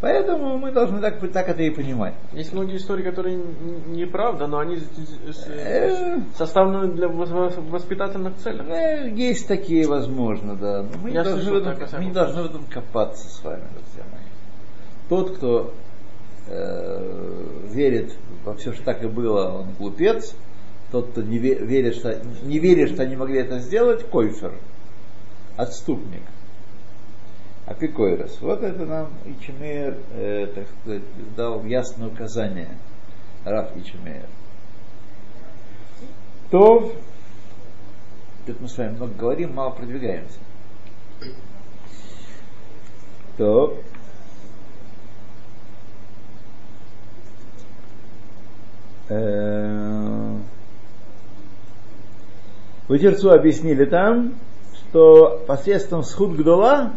[0.00, 2.14] Поэтому мы должны так, так это и понимать.
[2.32, 3.38] Есть многие истории, которые
[3.88, 4.78] неправда, но они
[5.46, 6.20] Э.
[6.38, 8.62] составлены для вос- вос- воспитательных целей.
[8.66, 10.82] Э, Есть такие, возможно, да.
[10.82, 13.62] Но мы, Я должны, слышал в этом, мы не должны в этом копаться с вами,
[13.74, 14.22] друзья мои.
[15.10, 15.74] Тот, кто
[16.48, 20.34] э, верит во все, что так и было, он глупец.
[20.90, 24.54] Тот, кто не ве- верит, что, не верит, что они могли это сделать, койфер,
[25.56, 26.22] отступник.
[27.70, 28.40] Апикойрос.
[28.40, 31.02] Вот это нам Ичимер, э, так сказать,
[31.36, 32.76] дал ясное указание.
[33.44, 34.26] Раф Ичимер.
[36.50, 36.92] То,
[38.44, 40.40] тут мы с вами много говорим, мало продвигаемся.
[43.36, 43.78] То,
[49.10, 50.36] э,
[52.88, 54.34] вы Терцу объяснили там,
[54.74, 56.94] что посредством схуд гдула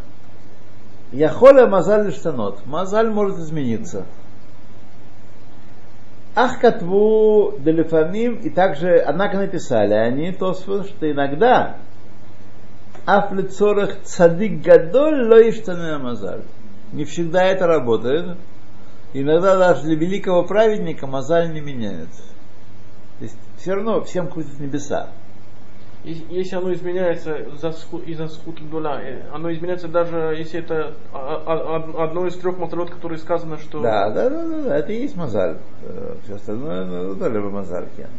[1.13, 2.65] Яхоля мазаль штанот.
[2.65, 4.05] Мазаль может измениться.
[6.35, 11.77] Ах катву делефамим, и также, однако написали они, то, что иногда
[13.05, 16.41] афлицорах цадик гадоль лоиштане мазаль.
[16.91, 18.37] Не всегда это работает.
[19.13, 22.23] Иногда даже для великого праведника мазаль не меняется.
[23.19, 25.09] То есть все равно всем крутят небеса.
[26.03, 32.03] Если оно изменяется из-за схут дуля, э, оно изменяется даже если это а- а- а-
[32.03, 35.15] одно из трех матрот, которые сказано, что Да, да, да, да, да, это и есть
[35.15, 35.59] мазаль.
[36.25, 37.85] Все остальное, ну, тоже бы мазаль.
[37.95, 38.09] кен.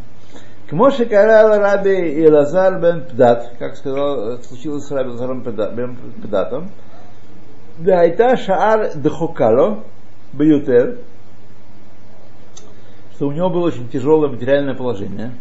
[0.66, 5.42] К Моше Карал Раби и Лазар бен Пдат, как сказал, э, случилось с Раби Лазаром
[5.42, 6.70] бен Пдатом,
[7.78, 9.84] да, это Шаар Дхокало,
[10.32, 11.00] Бьютер,
[13.12, 15.32] что у него было очень тяжелое материальное положение.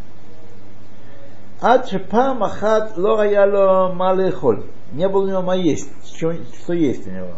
[1.66, 4.64] Ад шепам ахат ло аяло малехоль.
[4.92, 7.36] Не было у него ма есть, что, что есть у него.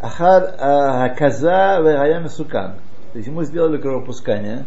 [0.00, 2.76] Ахар а, каза вегая сукан.
[3.10, 4.64] То есть ему сделали кровопускание,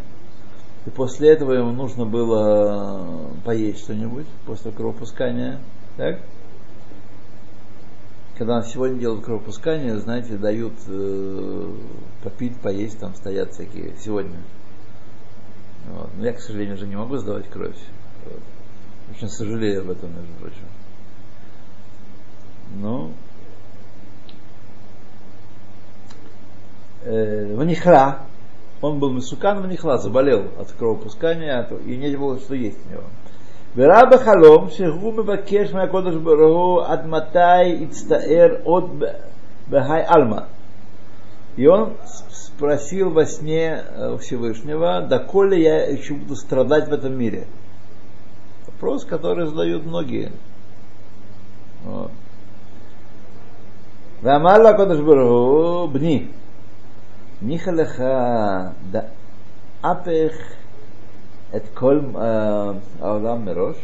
[0.85, 5.59] и после этого ему нужно было поесть что-нибудь, после кровопускания.
[5.95, 6.19] Так?
[8.37, 11.71] Когда сегодня делают кровопускание, знаете, дают э,
[12.25, 14.39] попить, поесть, там стоят всякие сегодня.
[15.93, 16.09] Вот.
[16.17, 17.77] Но я, к сожалению, уже не могу сдавать кровь.
[18.28, 18.40] Вот.
[19.10, 20.66] Очень сожалею об этом, между прочим.
[22.80, 23.12] Ну,
[27.04, 28.18] э, Ванихра,
[28.84, 33.04] Он был Месукан Манихла, заболел от кровопускания, от- и не было что есть у него.
[33.76, 39.04] ורב החלום שהוא מבקש מהקודש ברוך הוא עד מתי יצטער עוד ב-
[39.70, 40.40] בהי עלמא.
[41.56, 47.16] И он с- спросил во сне э, Всевышнего, доколе я еще буду страдать в этом
[47.16, 47.46] мире.
[48.78, 50.32] Вопрос, который задают многие.
[51.84, 52.10] Вот.
[54.22, 56.26] ואמר לה הקדוש ברוך הוא, בני,
[57.42, 58.02] ניחא לך
[58.90, 60.32] דאפך
[61.56, 63.76] את כל אה, העולם מראש?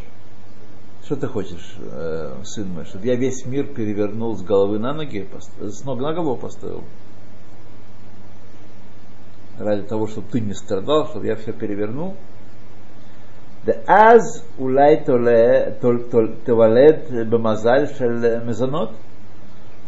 [1.03, 5.27] Что ты хочешь, э, сын мой, чтобы я весь мир перевернул с головы на ноги,
[5.31, 6.85] пост- с ног на голову поставил?
[9.59, 12.15] Ради того, чтобы ты не страдал, чтобы я все перевернул?
[13.65, 18.91] ואז אולי תולה- תול- תול- תיוולד במזל של מזונות?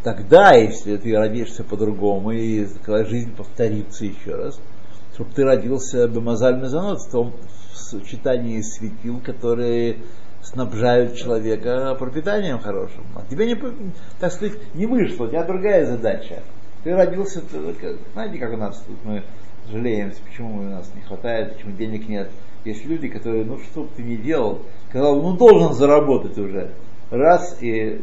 [0.05, 4.61] Тогда, если ты родишься по-другому, и когда жизнь повторится еще раз,
[5.14, 7.33] чтобы ты родился бемазаль мезонот, в том
[7.73, 9.99] сочетании светил, которые
[10.42, 13.05] снабжают человека пропитанием хорошим.
[13.14, 13.73] А тебе не, по-
[14.18, 16.42] так сказать, не вышло, у тебя другая задача.
[16.83, 19.23] Ты родился, ты- как- знаете, как у нас тут мы
[19.71, 22.29] жалеемся, почему у нас не хватает, почему денег нет.
[22.65, 26.74] есть люди, которые, ну что бы ты ни делал, сказал, ну должен заработать уже.
[27.10, 28.02] Раз и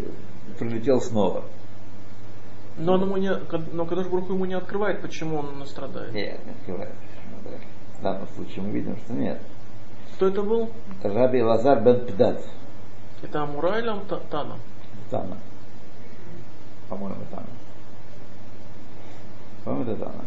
[0.58, 1.44] прилетел снова.
[2.76, 3.30] Но, он ему не,
[3.72, 6.12] но Кадош Брух ему не открывает, почему он страдает.
[6.12, 6.94] Нет, не открывает.
[7.98, 9.40] В данном случае мы видим, что нет.
[10.14, 10.70] Кто это был?
[11.02, 12.44] Раби Лазар бен Педат.
[13.22, 13.90] Это Амура или
[14.30, 14.56] Тана?
[15.10, 15.38] Тана.
[16.88, 17.46] По-моему, Тана.
[19.64, 20.24] По-моему, это Тана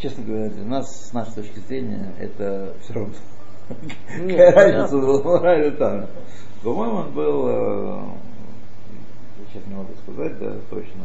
[0.00, 3.14] Честно говоря, для нас, с нашей точки зрения, это все равно.
[4.20, 4.98] Нет, Какая разница, понятно.
[5.00, 6.08] был Амура или Тана.
[6.62, 8.00] По-моему, он был, э,
[9.38, 11.04] я сейчас не могу сказать, да, точно.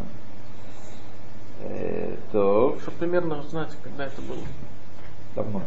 [1.62, 4.44] Э, То, Чтобы примерно знать, когда это было.
[5.36, 5.62] давно.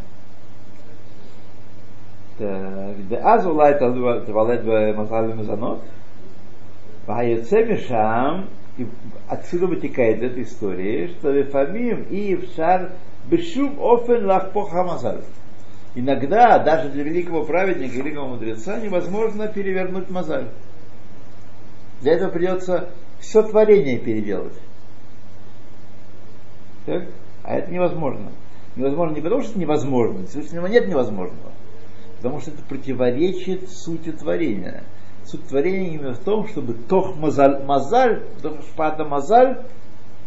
[2.39, 3.73] Так, ואז אולי
[4.27, 5.79] תיוולד במזל למזונות,
[7.07, 8.45] והיוצא משם,
[8.78, 8.88] и
[9.28, 12.94] отсюда вытекает из этой истории, что Вифамим и Ившар
[13.30, 15.24] Бешум Офен Лахпо Хамазаль.
[15.94, 20.48] Иногда даже для великого праведника, великого мудреца невозможно перевернуть Мазаль.
[22.02, 24.54] Для этого придется все творение переделать.
[26.86, 27.08] Так?
[27.44, 28.32] А это невозможно.
[28.76, 31.52] Невозможно не потому, что невозможно, Всевышнего нет невозможного,
[32.18, 34.84] потому что это противоречит сути творения
[35.25, 39.63] Суть творения именно в том, чтобы тох мазаль, мазаль тох шпата мазаль,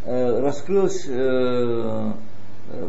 [0.04, 2.12] э, раскрылось э,
[2.72, 2.88] э,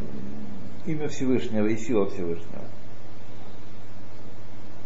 [0.87, 2.65] имя Всевышнего и сила Всевышнего.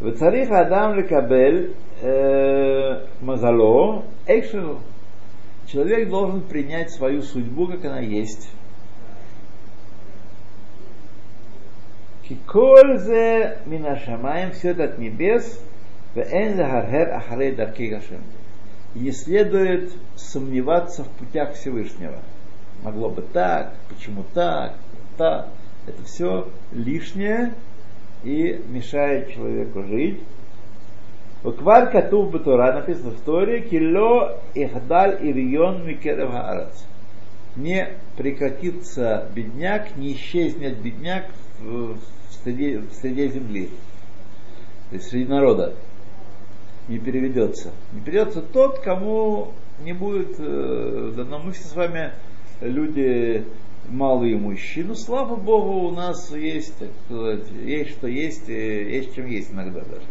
[0.01, 4.81] וצריך האדם לקבל э, мазало экшену.
[5.67, 8.51] Человек должен принять свою судьбу, как она есть.
[12.47, 15.61] כל זה מן השמיים, все это от небес,
[18.96, 22.20] и не следует сомневаться в путях Всевышнего.
[22.84, 24.76] Могло бы так, почему так,
[25.18, 25.50] так.
[25.86, 27.54] Это все лишнее
[28.24, 30.20] и мешает человеку жить.
[31.44, 36.84] Уквар Катув Батура написано в Торе Кило Ихдаль Ирион Микерев Аарац.
[37.56, 41.26] Не прекратится бедняк, не исчезнет бедняк
[41.62, 41.98] в
[42.44, 43.70] среде, в среде земли,
[44.90, 45.76] то есть среди народа.
[46.90, 47.72] Не переведется.
[47.94, 51.40] Не переведется тот, кому не будет э, дано.
[51.40, 52.12] Мы все с вами
[52.62, 53.46] люди
[53.88, 54.86] малоимущие.
[54.86, 59.52] Ну, слава Богу, у нас есть, так сказать, есть что есть, и есть чем есть
[59.52, 60.06] иногда даже.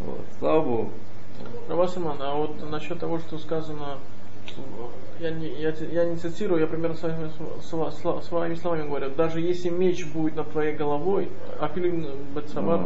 [0.00, 0.24] Вот.
[0.38, 0.90] Слава Богу.
[1.68, 3.98] Равасиман, а вот насчет того, что сказано,
[5.20, 7.30] я не, я, я не цитирую, я примерно своими,
[7.62, 11.28] своими словами говорю, даже если меч будет над твоей головой,
[11.60, 12.80] Афилин Бетсабар,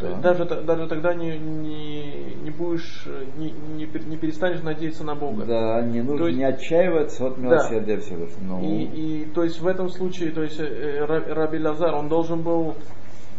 [0.00, 0.32] То есть да.
[0.34, 3.06] даже, даже тогда не, не, не будешь,
[3.36, 5.44] не, не, пер- не перестанешь надеяться на Бога.
[5.44, 8.58] Да, не нужно То есть- не отчаиваться от милосердия Всевышнего.
[8.58, 12.08] Ну, И, и то есть в этом случае, то есть э, Ра- Раби Лазар, он
[12.08, 12.76] должен был,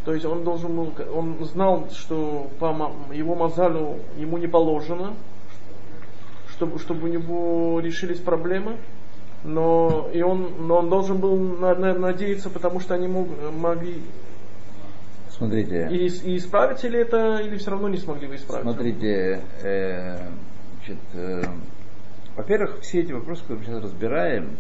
[0.04, 2.76] то есть он должен был, он знал, что по
[3.14, 5.14] его мазалю ему не положено,
[6.50, 8.78] чтобы, чтобы у него решились проблемы,
[9.46, 14.02] но и он, но он должен был на- на- надеяться, потому что они мог- могли
[15.40, 18.64] смотрите, и, и исправить или это, или все равно не смогли бы исправить.
[18.64, 20.18] смотрите, э,
[20.76, 21.44] значит, э,
[22.36, 24.58] во-первых, все эти вопросы, которые мы сейчас разбираем,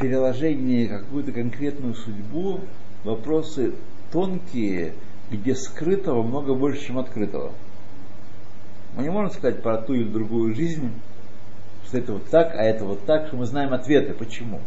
[0.00, 2.60] переложение какую-то конкретную судьбу,
[3.04, 3.74] вопросы
[4.10, 4.94] тонкие,
[5.30, 7.52] где скрытого много больше, чем открытого.
[8.96, 10.90] Мы не можем сказать про ту или другую жизнь,
[11.86, 14.60] что это вот так, а это вот так, что мы знаем ответы, почему.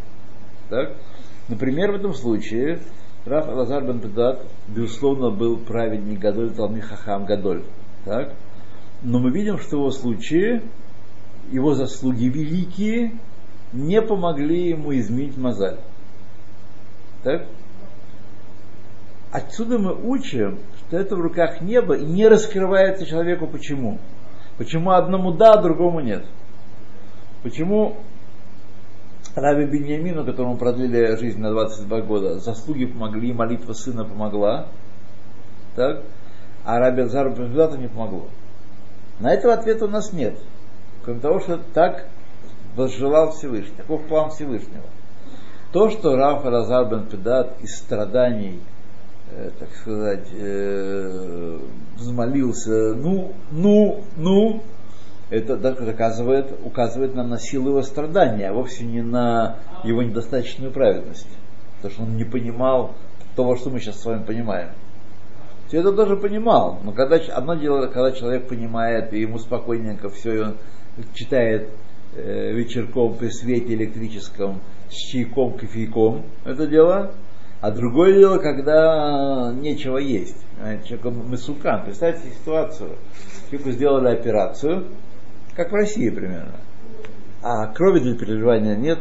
[0.69, 0.93] Так?
[1.47, 2.79] Например, в этом случае
[3.25, 7.63] Раф Лазар бен Педат, безусловно, был праведник Гадоль, Талми Хахам Гадоль.
[8.03, 8.33] Так?
[9.03, 10.63] Но мы видим, что в его случае
[11.51, 13.19] его заслуги великие
[13.73, 15.77] не помогли ему изменить мозаль.
[17.23, 17.45] Так?
[19.31, 23.99] Отсюда мы учим, что это в руках неба и не раскрывается человеку почему.
[24.57, 26.25] Почему одному да, а другому нет.
[27.43, 27.97] Почему
[29.35, 34.67] Раби Беньямину, которому продлили жизнь на 22 года, заслуги помогли, молитва сына помогла,
[35.75, 36.03] так?
[36.65, 37.31] а Раби Азару
[37.77, 38.27] не помогло.
[39.19, 40.35] На этого ответа у нас нет.
[41.03, 42.07] Кроме того, что так
[42.75, 44.83] возжелал Всевышний, таков план Всевышнего.
[45.71, 48.59] То, что Раф Разар бен Педат из страданий,
[49.31, 51.59] э, так сказать, э,
[51.95, 54.61] взмолился, ну, ну, ну,
[55.31, 61.27] это доказывает, указывает нам на силу его страдания, а вовсе не на его недостаточную праведность.
[61.77, 62.93] Потому что он не понимал
[63.35, 64.69] того, что мы сейчас с вами понимаем.
[65.67, 70.33] Все это тоже понимал, но когда, одно дело, когда человек понимает, и ему спокойненько все,
[70.33, 70.55] и он
[71.13, 71.69] читает
[72.13, 74.59] э, вечерком при свете электрическом
[74.89, 77.13] с чайком, кофейком это дело,
[77.61, 80.35] а другое дело, когда нечего есть.
[80.83, 81.85] Человек мысукан.
[81.85, 82.97] Представьте ситуацию.
[83.49, 84.87] Человеку сделали операцию,
[85.55, 86.55] как в России примерно.
[87.41, 88.99] А крови для переживания нет,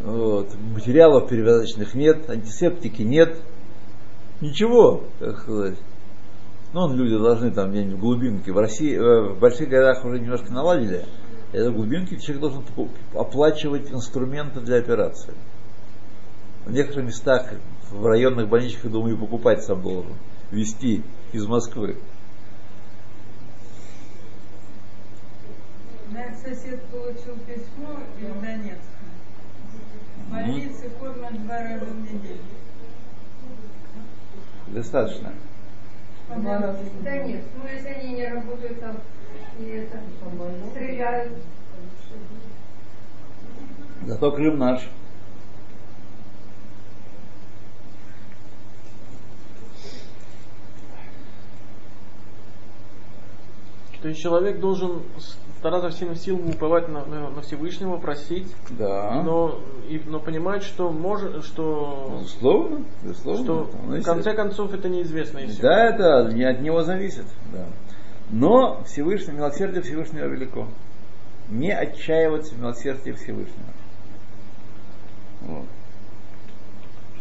[0.00, 3.36] вот, материалов перевязочных нет, антисептики нет,
[4.40, 5.78] ничего, как сказать.
[6.72, 8.52] Ну, люди должны там где-нибудь в глубинке.
[8.52, 11.06] В России, э, в больших городах уже немножко наладили.
[11.52, 12.62] Это глубинки человек должен
[13.14, 15.32] оплачивать инструменты для операции.
[16.66, 17.54] В некоторых местах,
[17.90, 20.12] в районных больничках, думаю, покупать сам должен.
[20.50, 21.02] Вести
[21.32, 21.96] из Москвы.
[26.42, 28.82] Сосед получил письмо из Донецка.
[30.26, 32.40] В больнице кормят два раза в неделю.
[34.68, 35.32] Достаточно.
[36.28, 38.96] Да, да нет, ну если они не работают там
[39.58, 40.00] и это,
[40.72, 41.32] стреляют.
[44.06, 44.88] Зато Крым наш.
[54.00, 55.02] То есть человек должен
[55.58, 59.22] стараться всеми силами уповать на, на, на Всевышнего, просить, Да.
[59.24, 63.42] но, и, но понимать, что может, что, Безусловно, безусловно.
[63.44, 65.38] что Ну, в конце концов это неизвестно.
[65.38, 67.26] Если Да, это не от него зависит.
[67.52, 67.66] Да.
[68.30, 70.68] Но Всевышний, милосердие Всевышнего велико.
[71.48, 73.72] Не отчаиваться в милосердии Всевышнего.
[75.42, 75.64] Вот.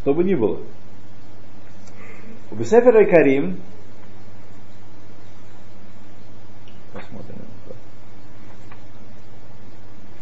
[0.02, 0.60] Что бы ни было.
[2.52, 3.60] У Бесефера и Карим
[6.94, 7.36] посмотрим.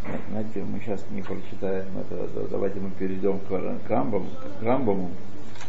[0.08, 5.10] Нет, Знаете, мы сейчас не прочитаем это, да- давайте мы перейдем к, к к Рамбаму,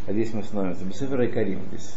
[0.08, 0.84] а здесь мы остановимся.
[0.84, 1.94] Бесефер и Карим здесь.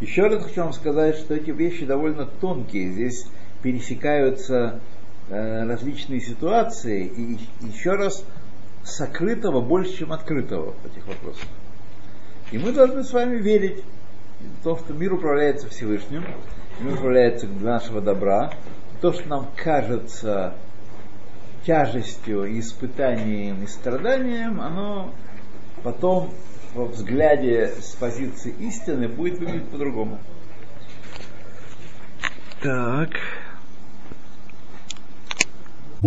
[0.00, 2.92] Еще раз хочу вам сказать, что эти вещи довольно тонкие.
[2.92, 3.26] Здесь
[3.60, 4.78] пересекаются
[5.28, 8.24] э, различные ситуации, и еще раз
[8.84, 11.48] сокрытого больше, чем открытого в этих вопросах.
[12.52, 13.82] И мы должны с вами верить
[14.60, 16.24] в то, что мир управляется Всевышним,
[16.78, 18.52] мир управляется для нашего добра.
[19.00, 20.54] То, что нам кажется
[21.66, 25.12] тяжестью, и испытанием и страданием, оно
[25.82, 26.32] потом
[26.74, 30.18] во взгляде с позиции истины будет выглядеть по-другому.
[32.62, 33.10] Так.